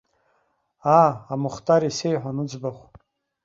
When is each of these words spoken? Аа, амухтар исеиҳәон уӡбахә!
Аа, 0.97 1.09
амухтар 1.33 1.81
исеиҳәон 1.89 2.37
уӡбахә! 2.43 2.83